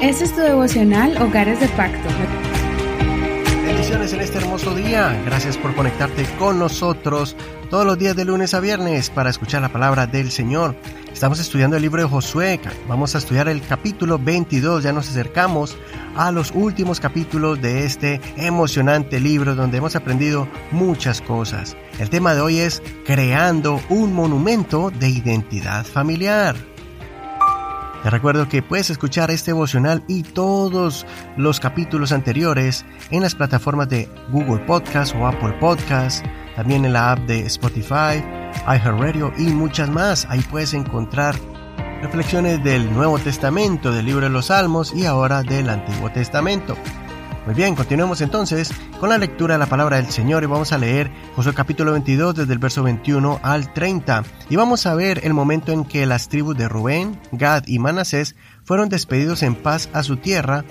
Este 0.00 0.26
es 0.26 0.32
tu 0.32 0.40
devocional 0.40 1.20
Hogares 1.20 1.58
de 1.58 1.66
Pacto. 1.70 2.08
Bendiciones 3.66 4.12
en 4.12 4.20
este 4.20 4.38
hermoso 4.38 4.72
día. 4.72 5.20
Gracias 5.26 5.56
por 5.56 5.74
conectarte 5.74 6.24
con 6.38 6.60
nosotros 6.60 7.34
todos 7.68 7.84
los 7.84 7.98
días 7.98 8.14
de 8.14 8.24
lunes 8.24 8.54
a 8.54 8.60
viernes 8.60 9.10
para 9.10 9.28
escuchar 9.28 9.60
la 9.60 9.70
palabra 9.70 10.06
del 10.06 10.30
Señor. 10.30 10.76
Estamos 11.12 11.40
estudiando 11.40 11.74
el 11.74 11.82
libro 11.82 12.00
de 12.00 12.08
Josué. 12.08 12.60
Vamos 12.86 13.16
a 13.16 13.18
estudiar 13.18 13.48
el 13.48 13.60
capítulo 13.60 14.20
22. 14.20 14.84
Ya 14.84 14.92
nos 14.92 15.08
acercamos 15.08 15.76
a 16.14 16.30
los 16.30 16.52
últimos 16.52 17.00
capítulos 17.00 17.60
de 17.60 17.84
este 17.84 18.20
emocionante 18.36 19.18
libro 19.18 19.56
donde 19.56 19.78
hemos 19.78 19.96
aprendido 19.96 20.46
muchas 20.70 21.20
cosas. 21.20 21.76
El 21.98 22.08
tema 22.08 22.34
de 22.34 22.40
hoy 22.40 22.58
es 22.58 22.84
creando 23.04 23.80
un 23.88 24.12
monumento 24.12 24.92
de 24.92 25.08
identidad 25.08 25.84
familiar. 25.84 26.54
Te 28.02 28.10
recuerdo 28.10 28.48
que 28.48 28.62
puedes 28.62 28.90
escuchar 28.90 29.30
este 29.32 29.50
devocional 29.50 30.04
y 30.06 30.22
todos 30.22 31.04
los 31.36 31.58
capítulos 31.58 32.12
anteriores 32.12 32.84
en 33.10 33.22
las 33.22 33.34
plataformas 33.34 33.88
de 33.88 34.08
Google 34.30 34.64
Podcast 34.66 35.16
o 35.16 35.26
Apple 35.26 35.54
Podcast, 35.58 36.24
también 36.54 36.84
en 36.84 36.92
la 36.92 37.12
app 37.12 37.18
de 37.20 37.40
Spotify, 37.46 38.22
iHeartRadio 38.66 39.32
y 39.36 39.48
muchas 39.48 39.90
más. 39.90 40.26
Ahí 40.30 40.40
puedes 40.48 40.74
encontrar 40.74 41.34
reflexiones 42.00 42.62
del 42.62 42.92
Nuevo 42.92 43.18
Testamento, 43.18 43.90
del 43.90 44.06
libro 44.06 44.26
de 44.26 44.30
los 44.30 44.46
Salmos 44.46 44.94
y 44.94 45.04
ahora 45.04 45.42
del 45.42 45.68
Antiguo 45.68 46.10
Testamento. 46.10 46.76
Muy 47.48 47.54
bien, 47.54 47.74
continuemos 47.74 48.20
entonces 48.20 48.70
con 49.00 49.08
la 49.08 49.16
lectura 49.16 49.54
de 49.54 49.58
la 49.58 49.64
palabra 49.64 49.96
del 49.96 50.10
Señor 50.10 50.42
y 50.42 50.46
vamos 50.46 50.74
a 50.74 50.76
leer 50.76 51.10
Josué 51.34 51.54
capítulo 51.54 51.92
22 51.92 52.34
desde 52.34 52.52
el 52.52 52.58
verso 52.58 52.82
21 52.82 53.40
al 53.42 53.72
30 53.72 54.22
y 54.50 54.56
vamos 54.56 54.84
a 54.84 54.94
ver 54.94 55.22
el 55.24 55.32
momento 55.32 55.72
en 55.72 55.86
que 55.86 56.04
las 56.04 56.28
tribus 56.28 56.58
de 56.58 56.68
Rubén, 56.68 57.18
Gad 57.32 57.64
y 57.66 57.78
Manasés 57.78 58.36
fueron 58.64 58.90
despedidos 58.90 59.42
en 59.42 59.54
paz 59.54 59.88
a 59.94 60.02
su 60.02 60.18
tierra, 60.18 60.66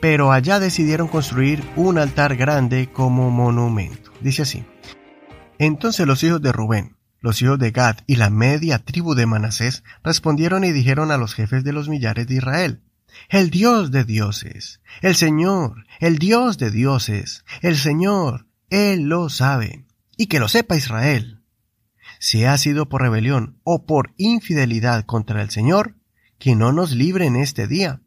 pero 0.00 0.32
allá 0.32 0.60
decidieron 0.60 1.08
construir 1.08 1.62
un 1.76 1.98
altar 1.98 2.36
grande 2.36 2.88
como 2.90 3.30
monumento. 3.30 4.10
Dice 4.22 4.40
así. 4.40 4.64
Entonces 5.58 6.06
los 6.06 6.24
hijos 6.24 6.40
de 6.40 6.52
Rubén, 6.52 6.96
los 7.20 7.42
hijos 7.42 7.58
de 7.58 7.70
Gad 7.70 7.96
y 8.06 8.16
la 8.16 8.30
media 8.30 8.78
tribu 8.78 9.14
de 9.14 9.26
Manasés 9.26 9.84
respondieron 10.02 10.64
y 10.64 10.72
dijeron 10.72 11.10
a 11.10 11.18
los 11.18 11.34
jefes 11.34 11.64
de 11.64 11.74
los 11.74 11.90
millares 11.90 12.26
de 12.28 12.36
Israel, 12.36 12.80
el 13.28 13.50
Dios 13.50 13.90
de 13.90 14.04
dioses, 14.04 14.80
el 15.02 15.14
Señor, 15.14 15.86
el 16.00 16.18
Dios 16.18 16.58
de 16.58 16.70
dioses, 16.70 17.44
el 17.62 17.76
Señor, 17.76 18.46
Él 18.70 19.08
lo 19.08 19.28
sabe, 19.28 19.84
y 20.16 20.26
que 20.26 20.40
lo 20.40 20.48
sepa 20.48 20.76
Israel. 20.76 21.40
Si 22.18 22.44
ha 22.44 22.56
sido 22.58 22.88
por 22.88 23.02
rebelión 23.02 23.58
o 23.64 23.86
por 23.86 24.12
infidelidad 24.16 25.04
contra 25.04 25.42
el 25.42 25.50
Señor, 25.50 25.94
que 26.38 26.54
no 26.54 26.72
nos 26.72 26.92
libre 26.92 27.26
en 27.26 27.36
este 27.36 27.66
día. 27.66 28.00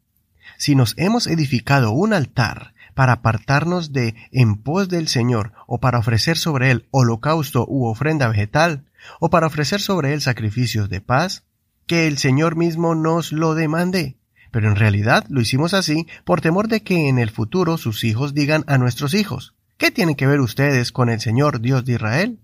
Si 0.58 0.74
nos 0.74 0.94
hemos 0.98 1.26
edificado 1.26 1.92
un 1.92 2.12
altar 2.12 2.74
para 2.94 3.14
apartarnos 3.14 3.92
de 3.92 4.14
en 4.32 4.56
pos 4.56 4.88
del 4.88 5.08
Señor, 5.08 5.52
o 5.66 5.80
para 5.80 5.98
ofrecer 5.98 6.36
sobre 6.36 6.70
él 6.70 6.88
holocausto 6.90 7.64
u 7.66 7.86
ofrenda 7.86 8.28
vegetal, 8.28 8.84
o 9.18 9.30
para 9.30 9.46
ofrecer 9.46 9.80
sobre 9.80 10.12
él 10.12 10.20
sacrificios 10.20 10.88
de 10.88 11.00
paz, 11.00 11.44
que 11.86 12.06
el 12.06 12.18
Señor 12.18 12.56
mismo 12.56 12.94
nos 12.94 13.32
lo 13.32 13.54
demande, 13.54 14.16
pero 14.52 14.68
en 14.68 14.76
realidad 14.76 15.24
lo 15.28 15.40
hicimos 15.40 15.74
así 15.74 16.06
por 16.24 16.40
temor 16.40 16.68
de 16.68 16.82
que 16.82 17.08
en 17.08 17.18
el 17.18 17.30
futuro 17.30 17.78
sus 17.78 18.04
hijos 18.04 18.34
digan 18.34 18.62
a 18.68 18.78
nuestros 18.78 19.14
hijos, 19.14 19.54
¿qué 19.78 19.90
tienen 19.90 20.14
que 20.14 20.26
ver 20.26 20.40
ustedes 20.40 20.92
con 20.92 21.08
el 21.08 21.20
Señor 21.20 21.60
Dios 21.60 21.84
de 21.84 21.94
Israel? 21.94 22.38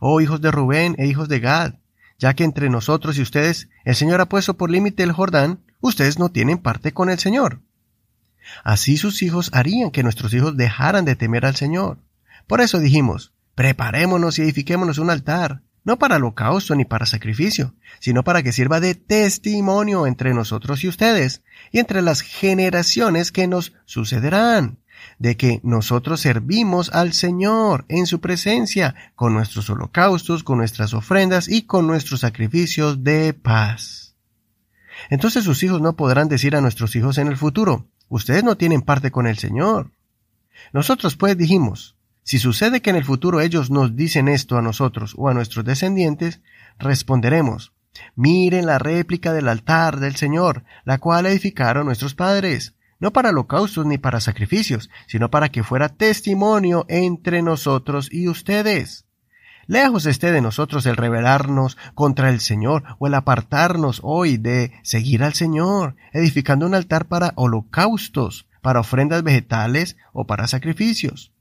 Oh 0.00 0.20
hijos 0.20 0.40
de 0.40 0.50
Rubén 0.50 0.96
e 0.98 1.06
hijos 1.06 1.28
de 1.28 1.40
Gad, 1.40 1.74
ya 2.18 2.34
que 2.34 2.44
entre 2.44 2.70
nosotros 2.70 3.18
y 3.18 3.22
ustedes 3.22 3.68
el 3.84 3.94
Señor 3.94 4.22
ha 4.22 4.28
puesto 4.28 4.54
por 4.54 4.70
límite 4.70 5.02
el 5.02 5.12
Jordán, 5.12 5.60
ustedes 5.80 6.18
no 6.18 6.30
tienen 6.30 6.58
parte 6.58 6.92
con 6.92 7.10
el 7.10 7.18
Señor. 7.18 7.60
Así 8.64 8.96
sus 8.96 9.22
hijos 9.22 9.50
harían 9.52 9.90
que 9.90 10.02
nuestros 10.02 10.32
hijos 10.32 10.56
dejaran 10.56 11.04
de 11.04 11.14
temer 11.14 11.44
al 11.44 11.56
Señor. 11.56 11.98
Por 12.46 12.62
eso 12.62 12.78
dijimos, 12.78 13.32
preparémonos 13.54 14.38
y 14.38 14.42
edifiquémonos 14.42 14.96
un 14.98 15.10
altar, 15.10 15.60
no 15.84 15.98
para 15.98 16.16
holocausto 16.16 16.74
ni 16.74 16.84
para 16.84 17.06
sacrificio, 17.06 17.74
sino 18.00 18.24
para 18.24 18.42
que 18.42 18.52
sirva 18.52 18.80
de 18.80 18.94
testimonio 18.94 20.06
entre 20.06 20.34
nosotros 20.34 20.82
y 20.82 20.88
ustedes, 20.88 21.42
y 21.70 21.78
entre 21.78 22.02
las 22.02 22.22
generaciones 22.22 23.30
que 23.30 23.46
nos 23.46 23.74
sucederán, 23.84 24.78
de 25.18 25.36
que 25.36 25.60
nosotros 25.62 26.20
servimos 26.20 26.90
al 26.92 27.12
Señor 27.12 27.84
en 27.88 28.06
su 28.06 28.20
presencia, 28.20 28.94
con 29.14 29.34
nuestros 29.34 29.68
holocaustos, 29.68 30.42
con 30.42 30.58
nuestras 30.58 30.94
ofrendas 30.94 31.48
y 31.48 31.62
con 31.62 31.86
nuestros 31.86 32.20
sacrificios 32.20 33.04
de 33.04 33.34
paz. 33.34 34.14
Entonces 35.10 35.44
sus 35.44 35.62
hijos 35.62 35.82
no 35.82 35.96
podrán 35.96 36.28
decir 36.28 36.56
a 36.56 36.60
nuestros 36.62 36.96
hijos 36.96 37.18
en 37.18 37.28
el 37.28 37.36
futuro, 37.36 37.86
ustedes 38.08 38.42
no 38.42 38.56
tienen 38.56 38.80
parte 38.80 39.10
con 39.10 39.26
el 39.26 39.36
Señor. 39.38 39.90
Nosotros 40.72 41.16
pues 41.16 41.36
dijimos, 41.36 41.96
si 42.24 42.38
sucede 42.38 42.80
que 42.80 42.88
en 42.88 42.96
el 42.96 43.04
futuro 43.04 43.42
ellos 43.42 43.70
nos 43.70 43.96
dicen 43.96 44.28
esto 44.28 44.56
a 44.56 44.62
nosotros 44.62 45.14
o 45.18 45.28
a 45.28 45.34
nuestros 45.34 45.62
descendientes, 45.62 46.40
responderemos, 46.78 47.74
miren 48.16 48.64
la 48.64 48.78
réplica 48.78 49.34
del 49.34 49.46
altar 49.46 50.00
del 50.00 50.16
Señor, 50.16 50.64
la 50.84 50.96
cual 50.96 51.26
edificaron 51.26 51.84
nuestros 51.84 52.14
padres, 52.14 52.76
no 52.98 53.12
para 53.12 53.28
holocaustos 53.28 53.84
ni 53.84 53.98
para 53.98 54.20
sacrificios, 54.20 54.88
sino 55.06 55.30
para 55.30 55.50
que 55.50 55.62
fuera 55.62 55.90
testimonio 55.90 56.86
entre 56.88 57.42
nosotros 57.42 58.08
y 58.10 58.26
ustedes. 58.26 59.04
Lejos 59.66 60.06
esté 60.06 60.32
de 60.32 60.40
nosotros 60.40 60.86
el 60.86 60.96
rebelarnos 60.96 61.76
contra 61.94 62.30
el 62.30 62.40
Señor 62.40 62.84
o 62.98 63.06
el 63.06 63.14
apartarnos 63.14 64.00
hoy 64.02 64.38
de 64.38 64.72
seguir 64.82 65.22
al 65.22 65.34
Señor, 65.34 65.96
edificando 66.14 66.64
un 66.64 66.74
altar 66.74 67.06
para 67.06 67.34
holocaustos, 67.36 68.46
para 68.62 68.80
ofrendas 68.80 69.22
vegetales 69.22 69.98
o 70.14 70.26
para 70.26 70.46
sacrificios 70.46 71.33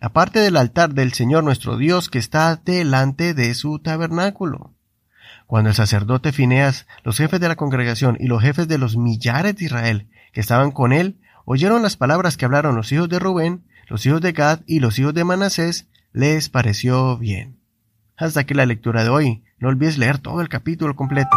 aparte 0.00 0.40
del 0.40 0.56
altar 0.56 0.94
del 0.94 1.12
Señor 1.12 1.44
nuestro 1.44 1.76
Dios 1.76 2.10
que 2.10 2.18
está 2.18 2.56
delante 2.56 3.34
de 3.34 3.54
su 3.54 3.78
tabernáculo. 3.78 4.74
Cuando 5.46 5.70
el 5.70 5.76
sacerdote 5.76 6.32
Fineas, 6.32 6.86
los 7.04 7.18
jefes 7.18 7.40
de 7.40 7.48
la 7.48 7.56
congregación 7.56 8.16
y 8.18 8.26
los 8.26 8.42
jefes 8.42 8.68
de 8.68 8.78
los 8.78 8.96
millares 8.96 9.56
de 9.56 9.64
Israel 9.64 10.08
que 10.32 10.40
estaban 10.40 10.72
con 10.72 10.92
él, 10.92 11.20
oyeron 11.44 11.82
las 11.82 11.96
palabras 11.96 12.36
que 12.36 12.44
hablaron 12.44 12.74
los 12.74 12.90
hijos 12.92 13.08
de 13.08 13.18
Rubén, 13.18 13.64
los 13.88 14.04
hijos 14.06 14.20
de 14.20 14.32
Gad 14.32 14.60
y 14.66 14.80
los 14.80 14.98
hijos 14.98 15.14
de 15.14 15.24
Manasés, 15.24 15.86
les 16.12 16.48
pareció 16.48 17.16
bien. 17.16 17.60
Hasta 18.16 18.40
aquí 18.40 18.54
la 18.54 18.66
lectura 18.66 19.04
de 19.04 19.10
hoy. 19.10 19.44
No 19.58 19.68
olvides 19.68 19.98
leer 19.98 20.18
todo 20.18 20.40
el 20.40 20.48
capítulo 20.48 20.96
completo. 20.96 21.36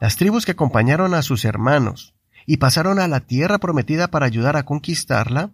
Las 0.00 0.16
tribus 0.16 0.44
que 0.46 0.52
acompañaron 0.52 1.14
a 1.14 1.22
sus 1.22 1.44
hermanos 1.44 2.14
y 2.46 2.56
pasaron 2.56 2.98
a 2.98 3.08
la 3.08 3.20
tierra 3.20 3.58
prometida 3.58 4.08
para 4.08 4.26
ayudar 4.26 4.56
a 4.56 4.64
conquistarla, 4.64 5.50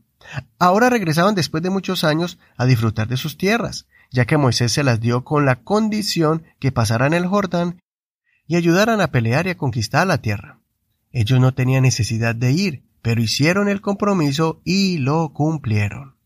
Ahora 0.58 0.90
regresaban 0.90 1.34
después 1.34 1.62
de 1.62 1.70
muchos 1.70 2.04
años 2.04 2.38
a 2.56 2.66
disfrutar 2.66 3.08
de 3.08 3.16
sus 3.16 3.36
tierras, 3.36 3.86
ya 4.10 4.24
que 4.24 4.36
Moisés 4.36 4.72
se 4.72 4.84
las 4.84 5.00
dio 5.00 5.24
con 5.24 5.44
la 5.44 5.56
condición 5.56 6.44
que 6.58 6.72
pasaran 6.72 7.14
el 7.14 7.26
Jordán 7.26 7.82
y 8.46 8.56
ayudaran 8.56 9.00
a 9.00 9.08
pelear 9.08 9.46
y 9.46 9.50
a 9.50 9.56
conquistar 9.56 10.06
la 10.06 10.18
tierra. 10.18 10.60
Ellos 11.12 11.40
no 11.40 11.54
tenían 11.54 11.82
necesidad 11.82 12.34
de 12.34 12.52
ir, 12.52 12.84
pero 13.02 13.22
hicieron 13.22 13.68
el 13.68 13.80
compromiso 13.80 14.60
y 14.64 14.98
lo 14.98 15.32
cumplieron. 15.32 16.16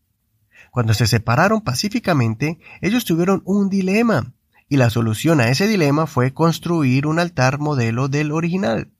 Cuando 0.71 0.93
se 0.93 1.07
separaron 1.07 1.61
pacíficamente, 1.61 2.59
ellos 2.81 3.05
tuvieron 3.05 3.41
un 3.45 3.69
dilema, 3.69 4.33
y 4.67 4.77
la 4.77 4.89
solución 4.89 5.41
a 5.41 5.49
ese 5.49 5.67
dilema 5.67 6.05
fue 6.05 6.33
construir 6.33 7.07
un 7.07 7.19
altar 7.19 7.59
modelo 7.59 8.07
del 8.07 8.31
original. 8.31 8.91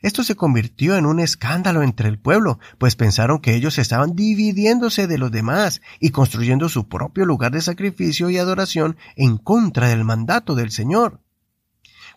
Esto 0.00 0.22
se 0.22 0.36
convirtió 0.36 0.96
en 0.96 1.06
un 1.06 1.18
escándalo 1.18 1.82
entre 1.82 2.08
el 2.08 2.18
pueblo, 2.18 2.60
pues 2.78 2.94
pensaron 2.94 3.40
que 3.40 3.54
ellos 3.54 3.78
estaban 3.78 4.14
dividiéndose 4.14 5.06
de 5.08 5.18
los 5.18 5.32
demás 5.32 5.80
y 5.98 6.10
construyendo 6.10 6.68
su 6.68 6.88
propio 6.88 7.24
lugar 7.24 7.50
de 7.52 7.62
sacrificio 7.62 8.30
y 8.30 8.38
adoración 8.38 8.96
en 9.16 9.38
contra 9.38 9.88
del 9.88 10.04
mandato 10.04 10.54
del 10.54 10.70
Señor. 10.70 11.20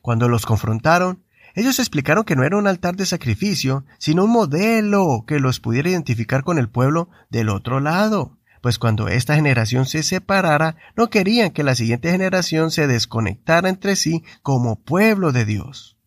Cuando 0.01 0.29
los 0.29 0.45
confrontaron, 0.45 1.23
ellos 1.55 1.79
explicaron 1.79 2.23
que 2.23 2.35
no 2.35 2.43
era 2.43 2.57
un 2.57 2.67
altar 2.67 2.95
de 2.95 3.05
sacrificio, 3.05 3.83
sino 3.97 4.25
un 4.25 4.31
modelo 4.31 5.25
que 5.27 5.39
los 5.39 5.59
pudiera 5.59 5.89
identificar 5.89 6.43
con 6.43 6.57
el 6.59 6.69
pueblo 6.69 7.09
del 7.29 7.49
otro 7.49 7.79
lado, 7.79 8.37
pues 8.61 8.77
cuando 8.77 9.07
esta 9.07 9.35
generación 9.35 9.85
se 9.87 10.03
separara, 10.03 10.77
no 10.95 11.09
querían 11.09 11.49
que 11.49 11.63
la 11.63 11.75
siguiente 11.75 12.11
generación 12.11 12.69
se 12.69 12.87
desconectara 12.87 13.69
entre 13.69 13.95
sí 13.95 14.23
como 14.43 14.79
pueblo 14.79 15.31
de 15.31 15.45
Dios. 15.45 15.97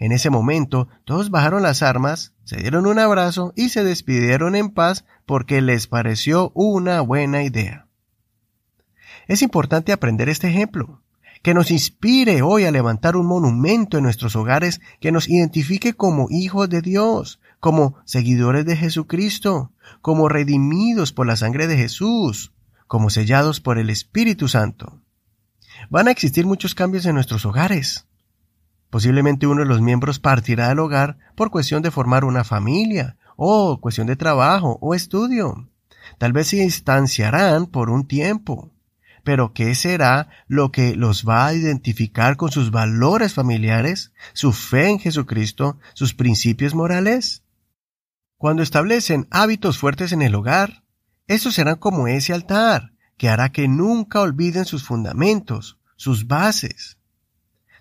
En 0.00 0.12
ese 0.12 0.30
momento 0.30 0.88
todos 1.04 1.30
bajaron 1.30 1.62
las 1.62 1.82
armas, 1.82 2.32
se 2.44 2.56
dieron 2.56 2.86
un 2.86 2.98
abrazo 2.98 3.52
y 3.54 3.68
se 3.68 3.84
despidieron 3.84 4.56
en 4.56 4.70
paz 4.70 5.04
porque 5.26 5.60
les 5.60 5.86
pareció 5.86 6.50
una 6.54 7.02
buena 7.02 7.44
idea. 7.44 7.86
Es 9.28 9.42
importante 9.42 9.92
aprender 9.92 10.30
este 10.30 10.48
ejemplo, 10.48 11.02
que 11.42 11.52
nos 11.52 11.70
inspire 11.70 12.40
hoy 12.40 12.64
a 12.64 12.70
levantar 12.70 13.14
un 13.14 13.26
monumento 13.26 13.98
en 13.98 14.04
nuestros 14.04 14.36
hogares 14.36 14.80
que 15.00 15.12
nos 15.12 15.28
identifique 15.28 15.92
como 15.92 16.28
hijos 16.30 16.68
de 16.70 16.80
Dios, 16.80 17.38
como 17.60 17.96
seguidores 18.06 18.64
de 18.64 18.76
Jesucristo, 18.76 19.70
como 20.00 20.30
redimidos 20.30 21.12
por 21.12 21.26
la 21.26 21.36
sangre 21.36 21.66
de 21.66 21.76
Jesús, 21.76 22.52
como 22.86 23.10
sellados 23.10 23.60
por 23.60 23.78
el 23.78 23.90
Espíritu 23.90 24.48
Santo. 24.48 25.02
Van 25.90 26.08
a 26.08 26.10
existir 26.10 26.46
muchos 26.46 26.74
cambios 26.74 27.04
en 27.04 27.14
nuestros 27.14 27.44
hogares. 27.44 28.06
Posiblemente 28.90 29.46
uno 29.46 29.62
de 29.62 29.68
los 29.68 29.80
miembros 29.80 30.18
partirá 30.18 30.68
del 30.68 30.80
hogar 30.80 31.18
por 31.36 31.50
cuestión 31.50 31.82
de 31.82 31.90
formar 31.90 32.24
una 32.24 32.44
familia, 32.44 33.16
o 33.42 33.80
cuestión 33.80 34.06
de 34.06 34.16
trabajo 34.16 34.76
o 34.82 34.94
estudio. 34.94 35.66
Tal 36.18 36.34
vez 36.34 36.48
se 36.48 36.56
distanciarán 36.56 37.66
por 37.66 37.88
un 37.88 38.06
tiempo. 38.06 38.70
Pero 39.24 39.54
¿qué 39.54 39.74
será 39.74 40.28
lo 40.46 40.70
que 40.72 40.94
los 40.94 41.26
va 41.26 41.46
a 41.46 41.54
identificar 41.54 42.36
con 42.36 42.50
sus 42.50 42.70
valores 42.70 43.32
familiares, 43.32 44.12
su 44.34 44.52
fe 44.52 44.90
en 44.90 44.98
Jesucristo, 44.98 45.78
sus 45.94 46.12
principios 46.12 46.74
morales? 46.74 47.44
Cuando 48.36 48.62
establecen 48.62 49.26
hábitos 49.30 49.78
fuertes 49.78 50.12
en 50.12 50.20
el 50.20 50.34
hogar, 50.34 50.84
estos 51.26 51.54
serán 51.54 51.76
como 51.76 52.08
ese 52.08 52.34
altar, 52.34 52.92
que 53.16 53.30
hará 53.30 53.52
que 53.52 53.68
nunca 53.68 54.20
olviden 54.20 54.66
sus 54.66 54.84
fundamentos, 54.84 55.78
sus 55.96 56.26
bases. 56.26 56.98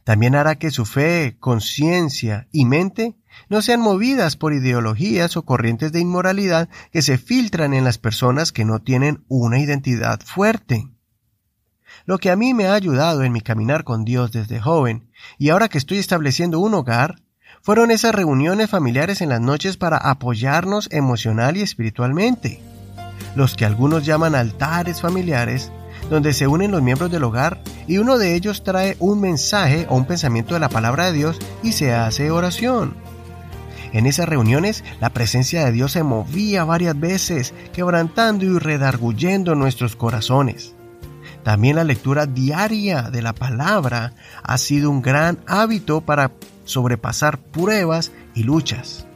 También 0.09 0.33
hará 0.33 0.55
que 0.55 0.71
su 0.71 0.87
fe, 0.87 1.37
conciencia 1.39 2.47
y 2.51 2.65
mente 2.65 3.15
no 3.47 3.61
sean 3.61 3.79
movidas 3.79 4.37
por 4.37 4.53
ideologías 4.53 5.37
o 5.37 5.45
corrientes 5.45 5.91
de 5.91 5.99
inmoralidad 5.99 6.67
que 6.91 7.03
se 7.03 7.19
filtran 7.19 7.75
en 7.75 7.83
las 7.83 7.99
personas 7.99 8.51
que 8.51 8.65
no 8.65 8.81
tienen 8.81 9.23
una 9.27 9.59
identidad 9.59 10.19
fuerte. 10.21 10.89
Lo 12.05 12.17
que 12.17 12.31
a 12.31 12.35
mí 12.35 12.55
me 12.55 12.65
ha 12.65 12.73
ayudado 12.73 13.21
en 13.21 13.31
mi 13.31 13.41
caminar 13.41 13.83
con 13.83 14.03
Dios 14.03 14.31
desde 14.31 14.59
joven, 14.59 15.11
y 15.37 15.49
ahora 15.49 15.69
que 15.69 15.77
estoy 15.77 15.99
estableciendo 15.99 16.57
un 16.57 16.73
hogar, 16.73 17.21
fueron 17.61 17.91
esas 17.91 18.15
reuniones 18.15 18.67
familiares 18.67 19.21
en 19.21 19.29
las 19.29 19.41
noches 19.41 19.77
para 19.77 19.97
apoyarnos 19.97 20.89
emocional 20.91 21.55
y 21.55 21.61
espiritualmente. 21.61 22.63
Los 23.35 23.55
que 23.55 23.65
algunos 23.65 24.07
llaman 24.07 24.33
altares 24.33 25.01
familiares, 25.01 25.71
donde 26.09 26.33
se 26.33 26.47
unen 26.47 26.71
los 26.71 26.81
miembros 26.81 27.11
del 27.11 27.23
hogar 27.23 27.61
y 27.87 27.97
uno 27.97 28.17
de 28.17 28.35
ellos 28.35 28.63
trae 28.63 28.95
un 28.99 29.21
mensaje 29.21 29.85
o 29.89 29.95
un 29.95 30.05
pensamiento 30.05 30.53
de 30.53 30.59
la 30.59 30.69
palabra 30.69 31.05
de 31.05 31.13
Dios 31.13 31.39
y 31.63 31.73
se 31.73 31.93
hace 31.93 32.31
oración. 32.31 32.95
En 33.93 34.05
esas 34.05 34.29
reuniones 34.29 34.83
la 34.99 35.09
presencia 35.09 35.65
de 35.65 35.71
Dios 35.71 35.93
se 35.93 36.03
movía 36.03 36.63
varias 36.63 36.99
veces, 36.99 37.53
quebrantando 37.73 38.45
y 38.45 38.57
redarguyendo 38.57 39.55
nuestros 39.55 39.95
corazones. 39.95 40.75
También 41.43 41.77
la 41.77 41.83
lectura 41.83 42.25
diaria 42.25 43.03
de 43.03 43.21
la 43.21 43.33
palabra 43.33 44.13
ha 44.43 44.57
sido 44.57 44.91
un 44.91 45.01
gran 45.01 45.39
hábito 45.47 46.01
para 46.01 46.31
sobrepasar 46.65 47.39
pruebas 47.39 48.11
y 48.35 48.43
luchas. 48.43 49.07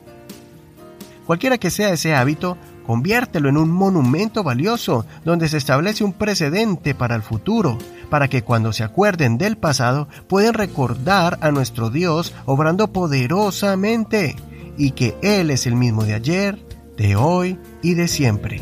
Cualquiera 1.26 1.58
que 1.58 1.70
sea 1.70 1.94
ese 1.94 2.16
hábito, 2.16 2.58
conviértelo 2.86 3.50
en 3.50 3.58
un 3.58 3.72
monumento 3.72 4.44
valioso 4.44 5.06
donde 5.26 5.50
se 5.50 5.58
establece 5.58 6.04
un 6.04 6.14
precedente 6.14 6.96
para 6.96 7.16
el 7.16 7.22
futuro, 7.22 7.78
para 8.10 8.28
que 8.28 8.44
cuando 8.44 8.74
se 8.74 8.84
acuerden 8.84 9.38
del 9.38 9.58
pasado 9.58 10.08
puedan 10.28 10.54
recordar 10.54 11.38
a 11.42 11.52
nuestro 11.52 11.90
Dios 11.90 12.34
obrando 12.46 12.92
poderosamente 12.92 14.36
y 14.78 14.92
que 14.92 15.16
Él 15.22 15.50
es 15.52 15.66
el 15.68 15.76
mismo 15.76 16.04
de 16.04 16.14
ayer, 16.14 16.60
de 16.98 17.16
hoy 17.16 17.60
y 17.82 17.94
de 17.96 18.08
siempre. 18.08 18.62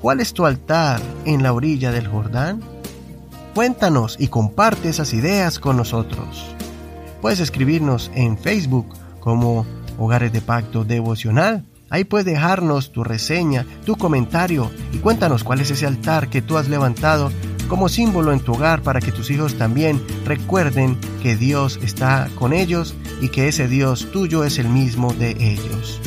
¿Cuál 0.00 0.20
es 0.20 0.32
tu 0.32 0.46
altar 0.46 1.00
en 1.24 1.42
la 1.42 1.52
orilla 1.52 1.90
del 1.90 2.06
Jordán? 2.06 2.60
Cuéntanos 3.54 4.16
y 4.18 4.28
comparte 4.28 4.88
esas 4.88 5.12
ideas 5.12 5.58
con 5.58 5.76
nosotros. 5.76 6.54
Puedes 7.20 7.40
escribirnos 7.40 8.10
en 8.14 8.38
Facebook 8.38 8.94
como 9.18 9.66
Hogares 9.98 10.32
de 10.32 10.40
Pacto 10.40 10.84
Devocional. 10.84 11.64
Ahí 11.90 12.04
puedes 12.04 12.26
dejarnos 12.26 12.92
tu 12.92 13.04
reseña, 13.04 13.64
tu 13.84 13.96
comentario 13.96 14.70
y 14.92 14.98
cuéntanos 14.98 15.44
cuál 15.44 15.60
es 15.60 15.70
ese 15.70 15.86
altar 15.86 16.28
que 16.28 16.42
tú 16.42 16.58
has 16.58 16.68
levantado 16.68 17.30
como 17.68 17.88
símbolo 17.88 18.32
en 18.32 18.40
tu 18.40 18.54
hogar 18.54 18.82
para 18.82 19.00
que 19.00 19.12
tus 19.12 19.30
hijos 19.30 19.54
también 19.54 20.02
recuerden 20.24 20.98
que 21.22 21.36
Dios 21.36 21.78
está 21.82 22.28
con 22.34 22.52
ellos 22.52 22.94
y 23.20 23.28
que 23.28 23.48
ese 23.48 23.68
Dios 23.68 24.10
tuyo 24.10 24.44
es 24.44 24.58
el 24.58 24.68
mismo 24.68 25.12
de 25.12 25.30
ellos. 25.38 26.00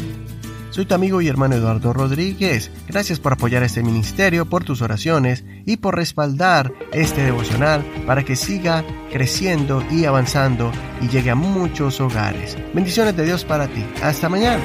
Soy 0.71 0.85
tu 0.85 0.95
amigo 0.95 1.21
y 1.21 1.27
hermano 1.27 1.55
Eduardo 1.55 1.91
Rodríguez. 1.91 2.71
Gracias 2.87 3.19
por 3.19 3.33
apoyar 3.33 3.61
este 3.61 3.83
ministerio, 3.83 4.45
por 4.45 4.63
tus 4.63 4.81
oraciones 4.81 5.43
y 5.65 5.77
por 5.77 5.97
respaldar 5.97 6.73
este 6.93 7.23
devocional 7.23 7.83
para 8.07 8.23
que 8.23 8.37
siga 8.37 8.85
creciendo 9.11 9.83
y 9.91 10.05
avanzando 10.05 10.71
y 11.01 11.09
llegue 11.09 11.31
a 11.31 11.35
muchos 11.35 11.99
hogares. 11.99 12.57
Bendiciones 12.73 13.17
de 13.17 13.25
Dios 13.25 13.43
para 13.43 13.67
ti. 13.67 13.85
Hasta 14.01 14.29
mañana. 14.29 14.63